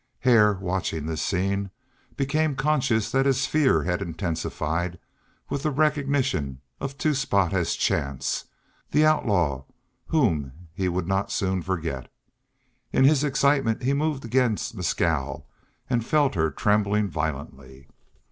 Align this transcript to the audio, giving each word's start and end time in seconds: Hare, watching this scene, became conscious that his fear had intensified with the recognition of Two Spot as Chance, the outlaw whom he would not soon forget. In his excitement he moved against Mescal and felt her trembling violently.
Hare, 0.21 0.53
watching 0.53 1.05
this 1.05 1.21
scene, 1.21 1.69
became 2.17 2.55
conscious 2.55 3.11
that 3.11 3.27
his 3.27 3.45
fear 3.45 3.83
had 3.83 4.01
intensified 4.01 4.97
with 5.47 5.61
the 5.61 5.69
recognition 5.69 6.59
of 6.79 6.97
Two 6.97 7.13
Spot 7.13 7.53
as 7.53 7.75
Chance, 7.75 8.45
the 8.89 9.05
outlaw 9.05 9.63
whom 10.07 10.53
he 10.73 10.89
would 10.89 11.05
not 11.07 11.31
soon 11.31 11.61
forget. 11.61 12.11
In 12.91 13.03
his 13.03 13.23
excitement 13.23 13.83
he 13.83 13.93
moved 13.93 14.25
against 14.25 14.73
Mescal 14.73 15.45
and 15.87 16.03
felt 16.03 16.33
her 16.33 16.49
trembling 16.49 17.07
violently. 17.07 17.87